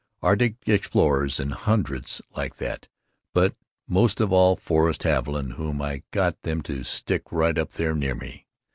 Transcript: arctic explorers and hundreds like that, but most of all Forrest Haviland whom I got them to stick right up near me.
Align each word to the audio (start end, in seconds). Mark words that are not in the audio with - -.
arctic 0.23 0.55
explorers 0.65 1.39
and 1.39 1.53
hundreds 1.53 2.23
like 2.35 2.55
that, 2.55 2.87
but 3.35 3.53
most 3.87 4.19
of 4.19 4.33
all 4.33 4.55
Forrest 4.55 5.03
Haviland 5.03 5.51
whom 5.57 5.79
I 5.79 6.01
got 6.09 6.41
them 6.41 6.63
to 6.63 6.83
stick 6.83 7.31
right 7.31 7.55
up 7.55 7.77
near 7.77 8.15
me. 8.15 8.47